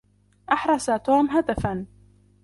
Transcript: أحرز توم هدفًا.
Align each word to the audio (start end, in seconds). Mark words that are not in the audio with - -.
أحرز 0.53 0.85
توم 0.99 1.25
هدفًا. 1.29 1.85